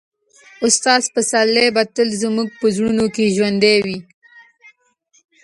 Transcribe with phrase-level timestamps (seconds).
[0.65, 3.99] استاد پسرلی به تل زموږ په زړونو کې ژوندی وي.